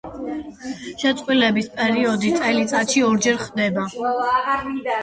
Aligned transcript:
შეწყვილების 1.03 1.69
პერიოდი 1.75 2.35
წელიწადში 2.41 3.07
ორჯერ 3.13 3.43
ხდება. 3.47 3.89